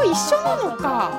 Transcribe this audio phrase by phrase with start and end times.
[0.00, 1.10] 語一緒なのか。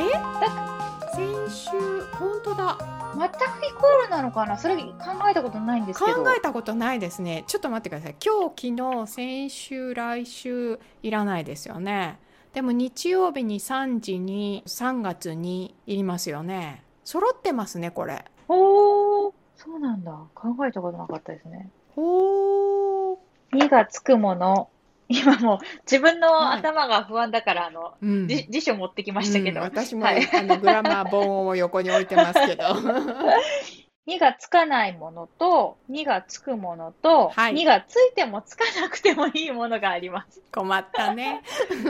[0.00, 0.10] え？
[0.10, 1.70] だ先週
[2.18, 2.78] 本当だ。
[3.16, 3.38] 全くイ
[3.72, 4.58] コールなのかな？
[4.58, 4.82] それ考
[5.30, 6.24] えたことないんですけど。
[6.24, 7.44] 考えたことないですね。
[7.46, 8.16] ちょっと待ってください。
[8.24, 12.18] 今日昨日先週来週いらないですよね。
[12.52, 16.82] でも日曜日に3時に3月にいりますよね。
[17.04, 18.24] 揃ってますねこれ。
[18.48, 20.12] おーそうなんだ。
[20.34, 21.70] 考えたことなかったですね。
[21.96, 23.18] おー。
[23.52, 24.68] 2がつくもの
[25.08, 25.58] 今もう
[25.90, 26.58] 自分のはい。
[26.58, 28.28] 頭が不安だから、あのうん。
[28.28, 30.28] じ辞書持ってきましたけど、うん私も、はい。
[30.32, 32.64] あのグラマー本を横に置いてますけど
[34.06, 40.42] 2がつかないものと、2がつくものと、はい2がついてもつかなくてもいいものがあります。
[40.52, 41.42] 困ったね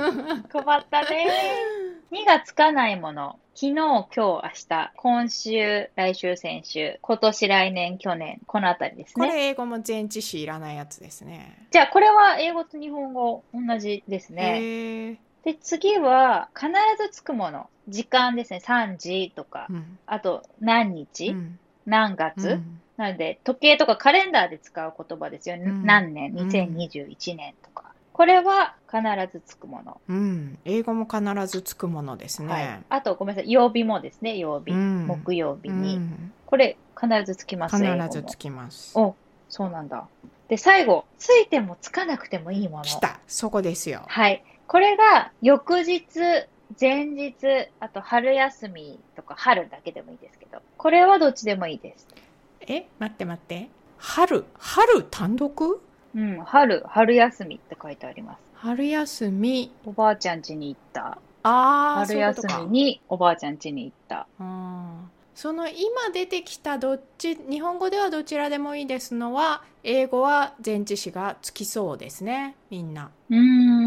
[0.53, 1.27] 困ったね。
[2.13, 3.41] 2がつかないもの。
[3.57, 9.29] 昨日、今日、明日、今週、来週、先週、今年、来年、去年、このあたりですね。
[9.29, 15.19] これ英語も前置詞いらないやつですねじゃあ、これは英語と日本語同じですね。
[15.45, 17.69] で、次は、必ずつくもの。
[17.89, 18.61] 時間ですね。
[18.65, 25.57] 3時とか、うんあと、何日、うん何月、うんなので、時計とかカレンダーで使う言葉ですよ。
[25.57, 26.33] ん何年？
[26.33, 27.93] うん ?2021 年とか。
[28.13, 30.01] これは必ずつくもの。
[30.09, 32.53] うん、英語も必ずつくものですね。
[32.53, 32.81] はい。
[32.89, 33.51] あと、ごめんなさい。
[33.51, 34.37] 曜日もですね。
[34.37, 34.71] 曜日。
[34.71, 35.97] うん木曜日に。
[35.97, 37.77] うんこれ、必ずつきます。
[37.77, 38.97] 必ずつきます。
[38.97, 39.17] お、
[39.49, 40.07] そうなんだ。
[40.47, 41.05] で、最後。
[41.19, 42.85] ついてもつかなくてもいいもの。
[42.85, 44.05] 来た、そこですよ。
[44.07, 44.45] はい。
[44.69, 46.05] これが、翌日、
[46.81, 47.35] 前日、
[47.81, 50.61] あと春休みとか春だけでもいいですけど。
[50.77, 52.07] これはどっちでもいいです。
[52.61, 53.69] え、待って待って。
[53.99, 55.81] 春、春単独？
[56.15, 56.41] うん。
[56.45, 58.39] 春、春休みって書いてあります。
[58.55, 59.73] 春休み。
[59.85, 61.19] おばあちゃん家に行った。
[61.43, 64.27] ああ、春休みにおばあちゃん家に行った。
[64.39, 73.11] そういうことかあーその今出てきたどっち、日本語ではどちらでもいいですのは、英語は前置詞がつきそうですね、みんな。
[73.31, 73.84] うーん。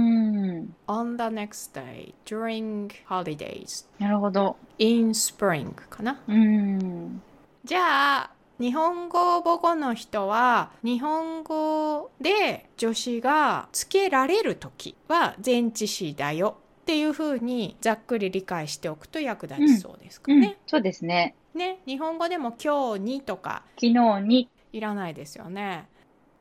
[0.88, 4.58] On the next day, during holidays, なるほど。
[4.78, 6.22] in spring かな。
[6.28, 7.22] うーん。
[7.64, 20.58] じゃあ日本語母語の人は日本語で助詞がつけられる時は前置詞だよっていうふうにざっくり理解しておくと役立ちそうですかうんね。
[20.66, 21.36] そうですね。
[21.54, 25.88] ね日本語でも今日にとか昨日に、いらないですよね。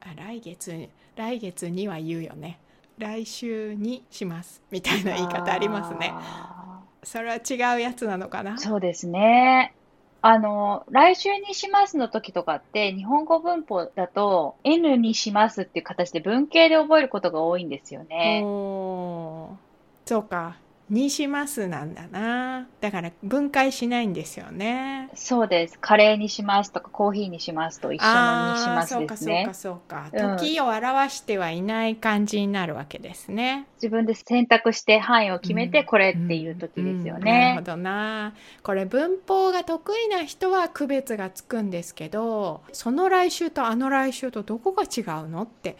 [0.00, 2.60] あ来月来月には言うよね。
[2.98, 6.12] 来週にしますみたいな言い方ありますね。
[6.14, 8.54] あそれは違うやつなのかな？
[8.54, 8.58] ー。
[8.58, 9.74] そうですね。
[10.22, 18.40] あの、来週にしますの時とかって、日本語文法だと、N にしますっていう形で文型で覚えることが多いんですよね。
[18.42, 20.56] そうか
[20.88, 22.68] にしますなんだな。
[22.80, 25.10] だから分解しないんですよね。
[25.14, 25.78] そうです。
[25.80, 29.46] カレーにしますとか、コーヒーにしますと一緒のにしますですね。
[29.46, 30.08] かそうか。
[30.12, 30.30] そうか。
[30.32, 30.36] うん。
[30.38, 33.66] 時を表してはいない感じになるわけですね。
[33.76, 35.86] 自分で選択して範囲を決めて、うん。
[35.86, 37.62] これっていう時ですようんなるねほ。
[37.62, 38.34] どな。
[38.62, 45.76] これ文法が得意な人は区別がつくんですけどその来週とあの来週とどこが違うのって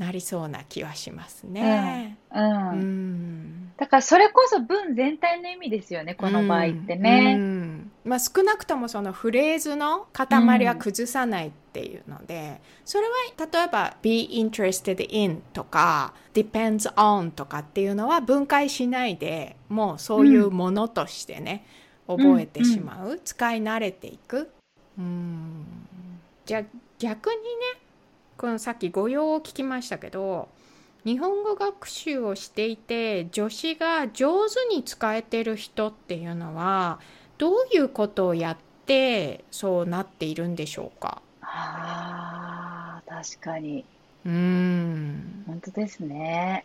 [0.00, 2.16] なりそうな気はしますね。
[2.34, 2.68] うん。
[2.70, 3.72] うん。
[3.76, 7.34] だからそれこそ文全体の意味ですよね、この場合ってね。
[7.36, 7.42] うん。
[7.42, 7.90] うん。
[8.04, 21.66] まあ、少なくともそのフレーズの塊は崩さないっていうので、それは例えば be interested in とか depends on とかっていうのは分解しないでもうそういうものとしてね、
[22.06, 24.50] 覚えてしまう、使い慣れていく。
[24.98, 25.66] うん。
[26.46, 26.62] じゃあ
[26.98, 27.42] 逆にね
[28.40, 30.48] このさっき語用を聞きましたけど
[31.04, 37.00] 日本語学習をしていて助詞が上手に使えてる人っていうのは
[37.36, 38.56] どういうことをやっ
[38.86, 41.20] てそうなっているんでしょうか？
[41.42, 43.84] ああ、確かに。
[44.24, 46.64] うーん本当ですね。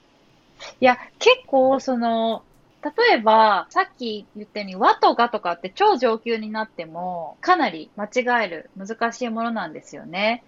[0.80, 2.44] いや、結構、その、
[2.84, 10.46] 例えば、さっき言ったように、和とがとかって超上級になっても、かなり間違える、難しいものなんですよね。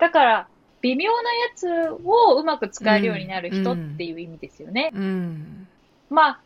[0.00, 0.48] だから、
[0.80, 1.68] 微妙なやつ
[2.04, 4.90] をうまく使えるようになる人っていう意味ですよね。
[4.94, 5.68] うん
[6.08, 6.40] まあ、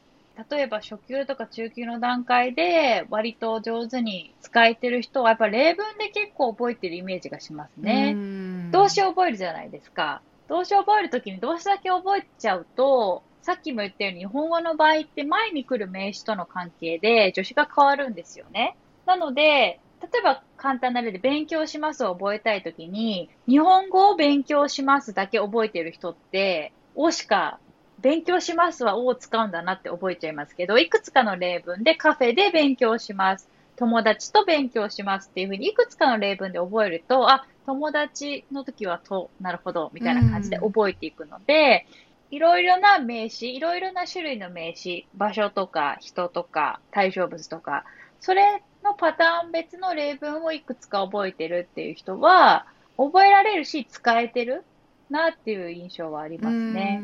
[0.51, 8.13] 例えば初級とか中級の段階で割と上手に使えてる人は、やっぱ例文で結構覚えてるイメージがしますね。
[8.15, 10.21] うん動詞を覚えるじゃないですか。
[10.49, 18.77] 動詞を覚えるときに動詞だけ覚えちゃうと、さっきも言ったように日本語の場合って前に来る名詞との関係で助詞が変わるんですよね。
[19.07, 19.81] なので、
[20.13, 27.59] 例えば簡単な例で勉強しますを覚えたいときに、日本語を勉強しますだけ覚えてる人って、おしか
[28.01, 33.49] 勉強しますはおを使うんだなって覚えちゃいますけど、いくつかの例文でカフェで勉強します。
[33.77, 41.87] 友達と勉強しますっていうふうにいくつかの例文で覚えると、あ、友達の時はと、なるほど、みたいな感じで覚えていくので、
[42.31, 47.85] いろいろな名詞、いろいろな種類の名詞、場所とか人とか対象物とか、
[48.25, 52.65] それのパターン別の例文をいくつか覚えてるっていう人は、
[52.97, 54.65] 覚えられるし使えてる
[55.11, 57.03] なっていう印象はありますね。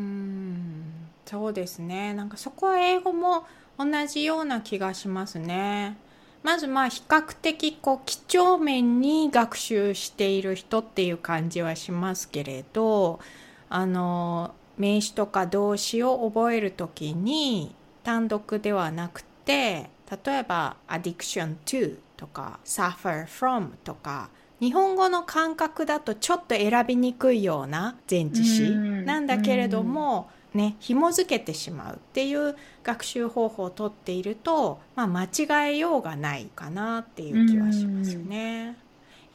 [1.27, 2.15] そうですね。
[2.15, 3.45] なんかそこは英語も
[3.77, 5.99] 同じような気がしますね。
[6.43, 13.21] まずまあ比較的こう几帳面に学習している人っていう感じはしますけれど、
[13.69, 17.75] あの名詞とか動詞を覚えるときに
[18.05, 19.91] 単独ではなくて、
[20.25, 24.31] 例えば addiction to とか suffer from とか
[24.61, 38.77] 日本語の感覚だとちょっと選びにくいような前置詞なんだけれども、ね、紐付けてしまうっていう学習方法をとっていると、まあ、間違えようがないかなっていう気はしますね。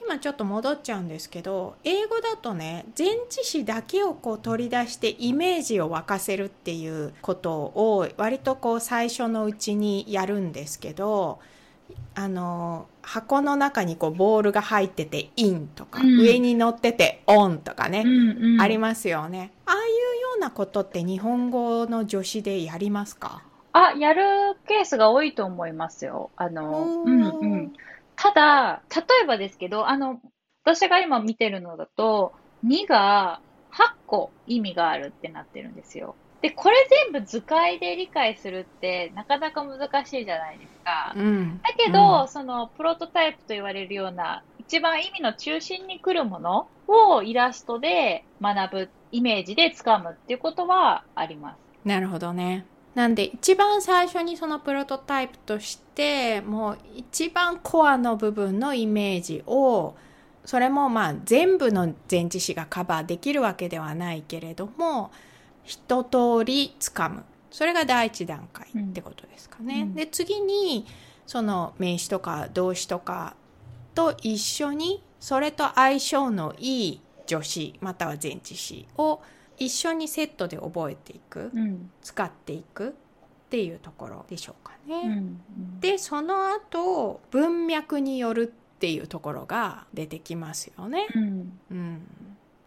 [0.05, 11.39] 今ちょっと戻っちゃうんですけど英語だとね前置詞だけをこう取り出してイメージを沸かせるっていうことを割とこう最初のうちにやるんですけど
[12.13, 19.51] あの箱の中にこうボールが入っててインとか、うん、上に乗っててオンとかね、うんうん、ありますよね。
[19.65, 19.85] ああいうよ
[20.37, 23.43] うなことって日本語の助詞でやりますか？
[23.73, 24.23] あやる
[24.67, 26.31] ケースが多いと思いますよ。
[26.37, 27.73] あのうんうん
[28.15, 30.19] ただ例えばですけどあの
[30.63, 32.33] 私が今見てるのだと
[32.65, 33.41] 2が
[33.71, 36.15] 8個意味があるってなってるんですよ
[36.45, 36.75] で、これ
[37.11, 41.13] 全部図解で理解するってなかなか難しいじゃないですか。
[41.15, 51.57] うん、だけど、うん、そのプロトタイプと言われるような一番意味の中心に来るものをイラストで学ぶ、イメージでつかむっていうことはあります。
[51.83, 52.67] なるほどね。
[52.95, 59.95] なんで一番最初にそのプロトタイプとしてもう一番コアの部分のイメージを
[60.45, 65.11] それもまあ全部の前置詞がカバーできるわけではないけれども
[65.63, 69.83] 一通りつかむそれが第一段階ってことですかね。
[69.83, 70.85] うん、で次に
[71.25, 73.35] その名詞とか動詞とか
[73.93, 79.21] と一緒にそれと相性のいい助詞または前置詞を
[79.57, 82.91] 一緒にセットで覚えていく、うん、使っていくっ
[83.49, 85.01] ていうところでしょうかね。
[85.03, 85.11] うん。
[85.11, 91.07] うん、でその後文脈によるっていうところが出てきますよね。
[91.15, 92.01] うん、うん。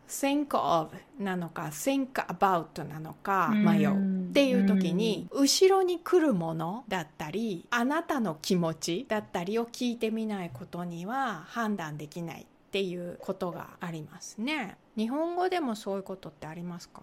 [0.09, 4.29] think of なのか think about なのか迷う。
[4.29, 12.43] っていう時に後ろに来るものだったりあなたの気持ちだったりを聞いてみないことには判断できない。
[12.43, 14.77] っていうことがありますね。
[14.97, 17.03] 日本語でもそういうことってありますか？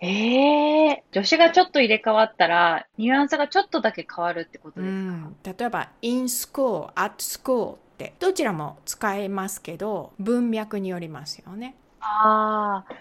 [0.00, 11.74] ええー、助詞がちょっと入れ替わったら、ニュアンスがちょっとだけ変わるってことですか、うん、例えば、in school, at school って、どちらも使えますけど、文脈によりますよね。
[12.00, 12.94] ああ、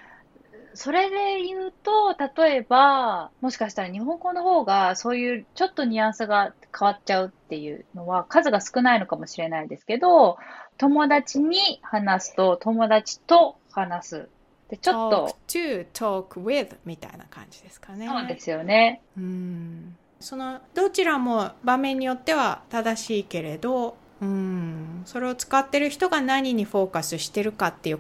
[0.76, 10.38] それで言うと、例えば、もしかしたら日本語の方がそういうちょっとニュアンスが変わっちゃうっていうのは数が少ないのかもしれないですけど、
[10.78, 14.30] 友達に話すと友達と話す。
[14.70, 15.38] で、ちょっと。
[15.48, 18.08] talk to, talk with みたいな感じですかね。
[18.08, 19.02] そうですよね。
[19.18, 19.96] うん。
[20.20, 28.00] その、どちらも場面によっては正しいけれど、うん、それを使ってる人が何にフォーカスしてるかっていう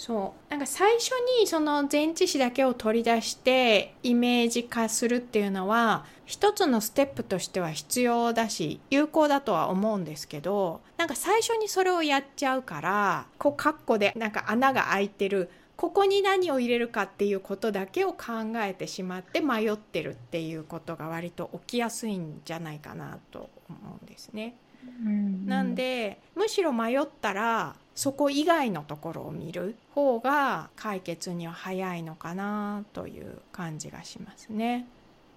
[0.00, 1.10] そうなんか最初
[1.40, 18.26] にその前置詞だけを取り出してイメージ化するっていうのは一つのステップとしては必要だし有効だとは思うんですけどなんか最初にそれをやっちゃうからこうカッコでなんか穴が開いてるここに何を入れるかっていうことだけを考
[18.56, 24.56] えてしまって迷ってるっていうことが割と起きやすいんじゃないかなと思うんですね。
[25.46, 34.86] なんでむしろ迷ったらそこ以外のところを見る方が解決には早いのかなという感じがしますね。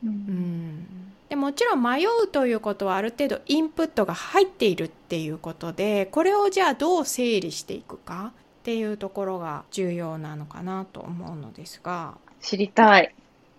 [0.01, 0.87] うん、うん、
[1.27, 12.17] でもちろん迷うということはある程度インプットが入っているっていうことでこれをじゃあどう整理していくかっていうところが重要なのかなと思うのですが。
[12.39, 13.13] 知りたい。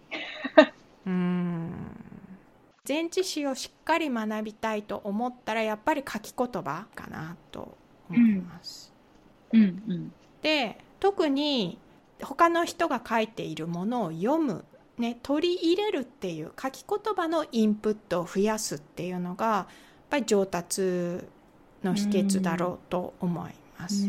[1.07, 1.73] うん。
[2.89, 7.77] 前置詞をしっかり学びたいと思ったらやっぱり書き言葉かなと
[8.09, 8.94] 思います。
[9.55, 11.79] うん、うんうんで特に
[12.23, 14.65] 他の人が書いているものを読む、
[14.99, 19.67] ね、取り入れるっていう書き言葉のインプットを増やすっていうのがやっ
[20.11, 21.21] ぱり上達
[21.83, 24.09] の秘訣だろうと思います。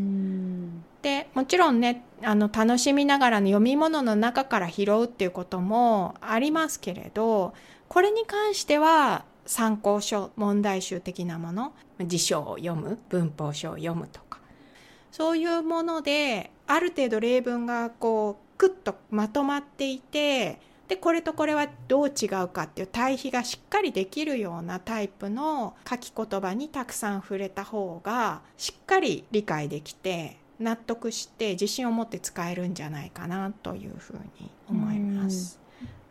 [1.02, 7.54] でもちろんねあの楽しみながらの読み物の中から拾うっていうこともありますけれど
[7.88, 14.25] これに関しては参考書問題集的なもの辞書を読む文法書を読むとか
[15.16, 35.62] そういうものである程度例文がこうクッとまとまっていてでこれとこれはどう違うかっていう対比がしっかりできるようなタイプの書き言葉にたくさん触れた方がしっかり理解できて納得して自信を持って使えるんじゃないかなというふうに思います。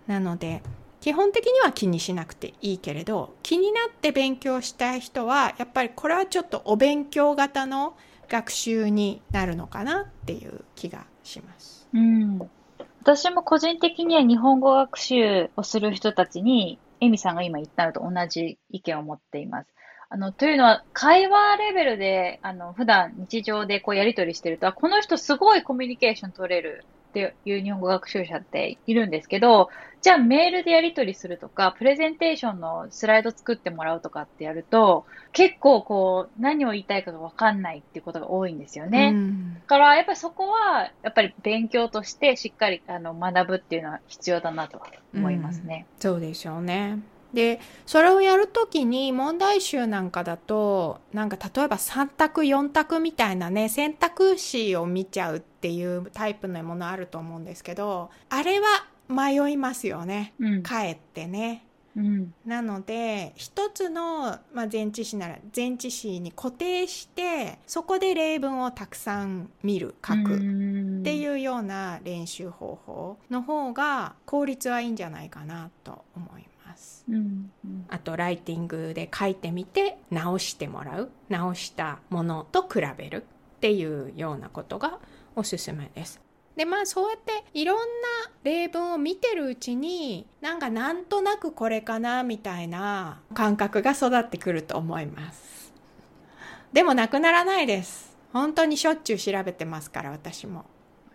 [0.06, 0.62] なので
[1.02, 7.94] 基本的には気にしなくていいけれど気になって勉強したい人はやっぱりこれはちょっとお勉強型の
[8.28, 11.88] 学習になるのかなっていう気がします。
[11.92, 12.38] うん。
[13.00, 19.68] 私も個人的には日本語学習をする人たちに、エミさんが今言ったのと同じ意見を持っています。
[20.08, 29.68] あの、というのは、会話レベルで、あの、普段日常でこうやりとりしてると、あこの人すごいコミュニケーション取れるっていう日本語学習者っているんですけど、
[30.02, 39.12] じゃあメールでやり取りするとか、プレゼンテーションのスライド作ってもらうとかってやると、結構こう、何を言いたいかがわかんないっていうことが多いんですよね。
[39.14, 45.86] うんだから、やっぱりそこは、やっぱり勉強としてしっかりあの学ぶっていうのは必要だなとは思いますね。
[45.98, 46.98] そうでしょうね。
[47.34, 58.66] でそれをやるときに問題集なんかだとなんか例えば3択4択みたいなね選択肢を見ちゃうっていうタイプのものあると思うんですけどあれは
[59.08, 60.62] 迷いますよねうん。
[60.62, 61.66] かえってね。
[61.96, 62.34] うん。
[62.44, 70.36] なので一つの、まあ、前置詞なら前置詞に固定してそこで例文をたくさん見る書く。
[70.36, 76.53] ってういうような練習方法の方が効率はいいんじゃないかなと思います。
[77.10, 77.14] ん。
[77.14, 77.52] うん。
[77.64, 83.22] うんあとライティングで書いてみて直してもらう直したものと比べる
[83.56, 84.98] っていうようなことが
[85.36, 86.20] おすすめです。
[86.56, 87.82] でまあそうやっていろんな
[88.44, 95.72] 例文を見てるうちになんかなんとなくこれかなみたいな感覚が育ってくると思います。
[96.72, 98.16] でもなくならないです。
[98.32, 100.64] 本当にしょっちゅう調べてますから私も。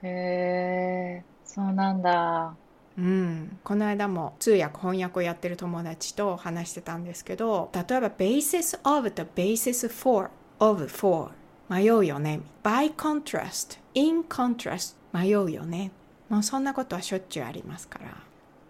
[0.01, 2.55] へえ、そうなんだ。
[2.99, 10.29] うん、この間も通訳翻訳をやってる友達と話してたんですけど例えば basis of と basis for
[10.59, 11.31] of for
[11.69, 12.41] 迷うよね。
[12.63, 15.91] by contrast in contrast 迷うよね。
[16.27, 18.17] もうそんなことはしょっちゅうありますから、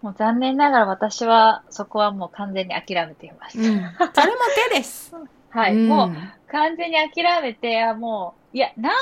[0.02, 3.58] もう残念ながら私はそこはもう完全に諦めています。
[3.58, 3.82] うん、それも
[4.70, 5.14] 手です、
[5.50, 5.74] はい。
[5.74, 5.88] うん。
[5.88, 6.10] もう
[6.50, 8.92] 完全に諦めて、あもう、いや、何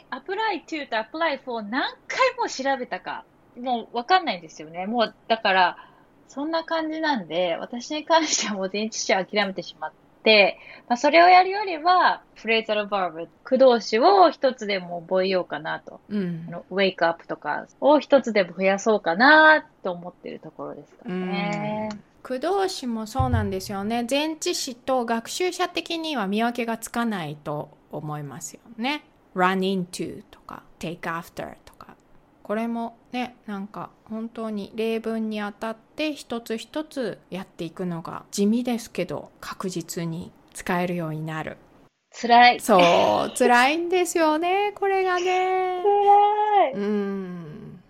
[0.00, 3.24] 回 apply to と apply for 何回も調べたか、
[3.58, 4.86] もうわかんないんですよね。
[4.86, 5.76] もう、だから、
[6.28, 9.92] そんな感じなんで、私に関してはもう前置詞を諦めてしまっ
[10.22, 16.00] て、まあ、それをやるよりは、フレーザルバーブ、駆動詞を一つでも覚えようかなと。
[16.08, 21.88] うんあの、ウェイクアップとかを一つでも増やそうかなと思ってるところですかね。
[22.22, 29.04] 駆動詞もそうなんですよね前置詞と学習者的には見分けがつかないと思いますよね
[29.34, 31.79] run into とか take after とか
[32.50, 41.58] これもねなんか本当に例文にあたって一つ一つやっていくのが地味ですけど確実に使えるようになる
[42.12, 42.60] 辛い。
[42.60, 42.76] そ
[43.32, 46.72] う辛いんですよね これがね辛い。
[46.72, 47.80] うん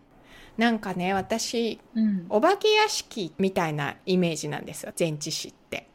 [0.58, 2.26] なんかね私うん。
[2.28, 5.88] お化け屋敷みたいなイメージなんですよ前置詞って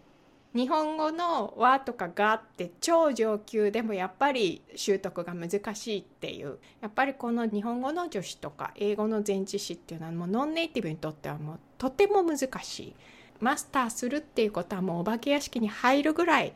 [0.55, 12.95] 日本語の「和」とか「が」って超上級でもやっぱり習得が難しいっていうやっぱりこの日本語の助詞とか英語の前置詞っていうのはもうノンネイティブにとってはもうとても難しい。
[13.41, 16.53] マスターするっていうことはもうお化け屋敷に入るぐらい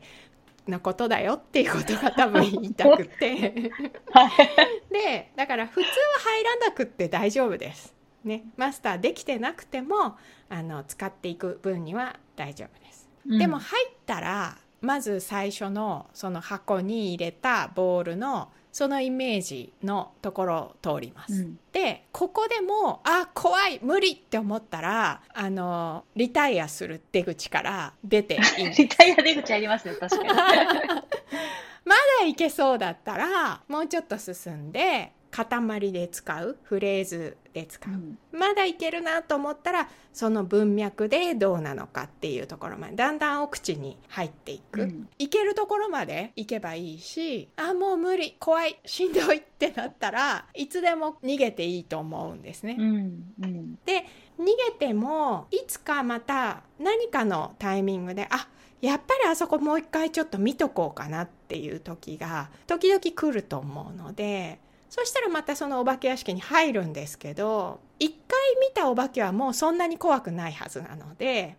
[0.66, 3.50] なことだよっていうことが多分言いたくて。
[4.90, 5.86] でだから普通は
[6.24, 7.94] 入らなくって大丈夫です。
[8.24, 10.16] ね、マスターできてなくても
[10.48, 12.79] あの使っていく分には大丈夫
[13.26, 21.42] でも入ったらまず最初のその箱に入れたボールのそのイメージのところを通ります。
[21.42, 28.40] うんでここでもあ怖い無理って思ったらあのリタイアする出口から出て
[28.76, 30.28] リタイア出口ありますね、確かに。
[31.86, 52.76] まだいけそうだったらもうちょっと進んで塊で使うフレーズで使う、うんまだいけるなと思ったらその文脈でどうなのかっていうところまでだんだん奥地に入っていく、うんいけるところまで行けばいいしあもう無理怖いしんどいってなったらいつでも逃げていいと思うんですね。
[52.78, 53.34] うん。
[53.42, 53.74] うん。
[53.84, 54.06] で
[54.38, 58.48] 逃げてもいつかまた何かのタイミングであ
[58.80, 64.58] やっぱりあそこもう一回ちょっと見とこうかなっていう時が時々来ると思うので
[64.90, 71.56] そしたらまたそのお化け屋敷に入るんですけど一回見たお化けはもうそんなに怖くないはずなので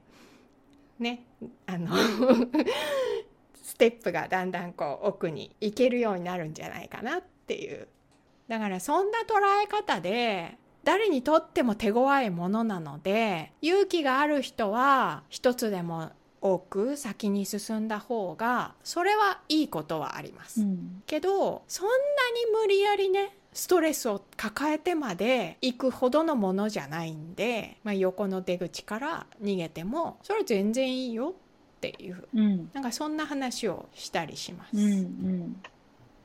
[0.99, 1.23] ね
[1.65, 1.95] あの
[3.63, 7.87] ステップがだんだんこう奥に行けるようになるんじゃないかなっていう。
[8.47, 21.03] だからそんな捉え方で誰にとっても手強いものなので勇気がある人は一つでも多く先に進んだ方がそれはいいことはあります、うん。
[21.05, 21.99] けどそんなに
[22.61, 31.35] 無理やりねストレスを抱えてまで行くほどのものじゃないんで、まあ、横の出口から逃げてもそれ全然いいよ
[31.77, 32.69] っていううん。
[32.73, 34.77] なんかそんな話をしたりします。
[34.77, 35.61] うんうん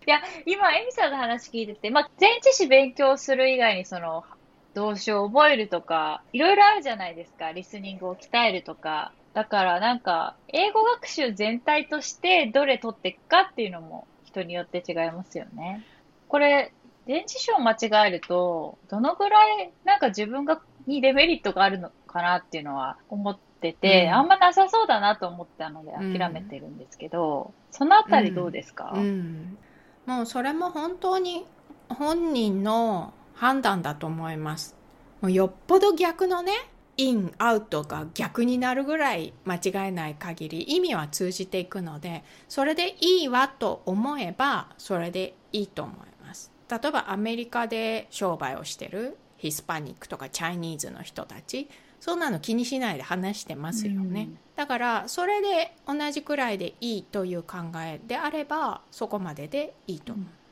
[0.06, 4.24] いや、今、エミさんの話聞いてて、まあ、前置詞勉強する以外に、その、
[4.72, 7.50] 動詞を覚えるとか、いろいろあるじゃないですか。
[7.50, 9.10] リスニングを鍛えるとか。
[9.36, 15.84] だから、なんか、英語学習全体としてどれ取っていくかっていうのも人によって違いますよね。
[16.26, 16.72] これ、
[17.06, 24.14] 前置詞を間違えると、どのぐらい、なんか自分が、にデメリットがあるのかなっていうのは思ってて、うん。
[24.14, 29.58] あんまなさそうだなと思ったので諦めてるんですけど、そのあたりどうですか、うん、
[30.06, 31.44] もうそれも本当に
[31.90, 34.74] 本人の判断だと思います。
[35.20, 36.52] もうよっぽど逆のね、
[36.96, 46.50] イン、アウトが逆になるぐらい間違えない限り意味は通じていくので、それでいいわと思えばそれでいいと思います。
[46.70, 51.68] 例えばアメリカで商売をしてるヒスパニックとかチャイニーズの人たち、
[52.00, 54.22] そんなの気にしないで話してますよね。
[54.22, 60.45] うんだからそれで同じくらいでいいという考えであればそこまででいいと思います、もう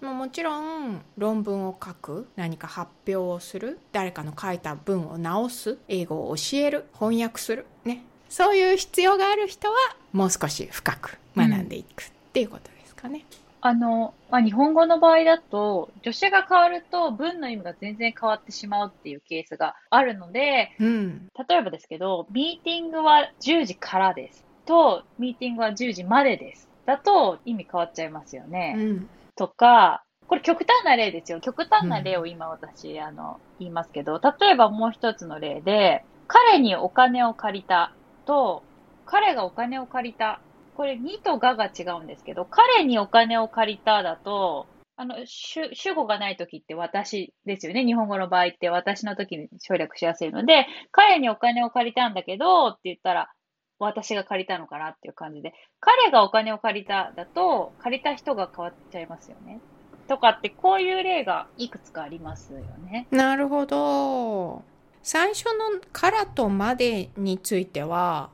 [0.00, 9.74] もちろん論文を書く何か発表をする誰かの書いた文を直す英語を教える翻訳するねそういう必要がある人は
[10.12, 13.24] もう少し深く学んでいくっていうことですかね、
[13.60, 24.44] あの、まあ、日本語の場合だと、助詞が変わると文の意味が全然変わってしまうっていうケースがあるので、うん例えばですけど、ミーティングは10時からです。
[24.66, 26.68] と、ミーティングは10時までです。
[26.86, 28.74] だと意味変わっちゃいますよね。
[28.76, 31.40] うんとか、これ極端な例ですよ。
[31.40, 37.92] 極端な例を今私、あの、言いますけど、例えばもう一つの例で、彼にお金を借りた
[38.26, 38.62] と、
[39.06, 40.40] 彼がお金を借りた。
[40.76, 47.84] これ、にとがが違うんですけど、彼にお金を借りただと、あの、主主語がない時って私ですよね。
[47.84, 53.30] 日本語の場合って私の時に省略しやすいので、彼にお金を借りたんだけどって言ったら、
[53.78, 59.60] 私が借りたのかなっていう感じで、彼がお金を借りただと、借りた人が変わっちゃいますよね。
[60.08, 62.60] とかって、こういう例がいくつかありますよ
[62.90, 63.06] ね。
[63.10, 64.62] なるほど
[65.02, 68.30] 最初の「から」と「まで」については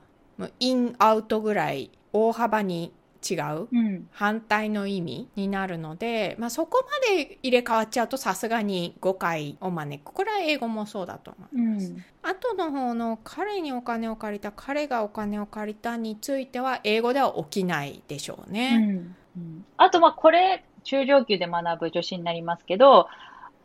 [0.59, 2.93] インアウトぐらい大幅に
[3.29, 4.09] 違ううん。
[4.13, 12.05] 反対の意味になるので、まあ、そこまで入れ替わっちゃうとさすがに誤解を招くこれは英語もそうだと思ううん。
[12.23, 19.17] 後の方の彼にお金を借りた彼がお金を借りたについては英語では起きないでしょううね、ん。
[19.37, 23.09] うんあと、まあ、これ、中上級で学ぶ女子になりますけど、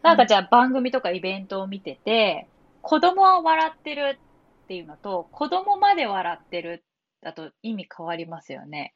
[0.02, 2.48] なんかじゃあ番組とかイベントを見てて、
[2.82, 4.20] 子供は笑ってる
[4.64, 6.84] っていうのと、子供まで笑ってる
[7.22, 8.94] だと意味変わりますよね。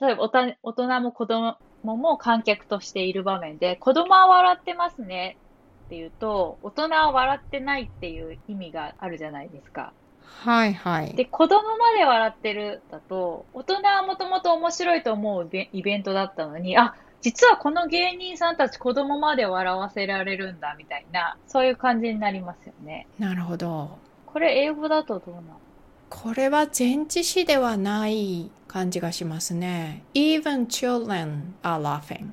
[0.00, 0.30] 例えば
[0.62, 5.38] 大人も子供も観客としている場面で、子供は笑ってますね
[5.86, 9.92] っていうと、大人は笑ってないっていう意味があるじゃないですか。
[10.20, 23.06] はいはいで、子供まで笑ってるだと、大人はもともと面白いと思うイベイベントだったのに、あ、実はこの芸人さんたち子供まで笑わせられるんだみたいな、そういう感じになりますよね。
[23.18, 25.60] なるほどこれ英語だとどうなの？
[26.08, 30.04] これは前置詞ではない感じがしますね。
[30.14, 32.30] Even children are laughing.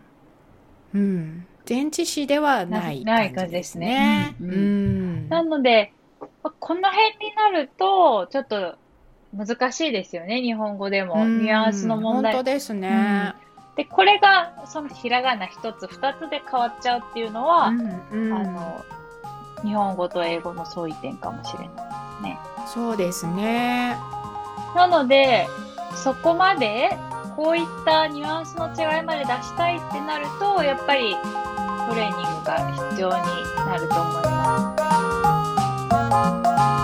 [0.93, 1.47] うん。
[1.67, 3.35] 前置詞ではない感じですね。
[3.35, 5.29] 感じですねううんん。
[5.29, 5.93] なので、
[6.43, 8.75] まこの辺になると、ちょっと
[9.35, 11.23] 難しいですよね、日本語でも。
[11.23, 12.33] うんニュアンスの問題。
[12.33, 13.33] 本当ですね。
[13.75, 18.85] で、これが、そのひらがな一つ、二つで変わっちゃうっていうのは、うんうんあの、
[19.63, 22.39] 日本語と英語の相違点かもしれないね。
[22.65, 23.99] そうですね。
[24.75, 25.47] なので、
[25.93, 26.97] そこまで、
[27.35, 31.15] こういったニュアンスの違いまで出したいってなると、やっぱり
[31.87, 33.15] トレーニングが必要に
[33.65, 34.75] なると思いま
[36.79, 36.82] す。